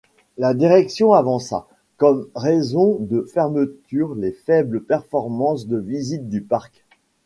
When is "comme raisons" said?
1.97-2.97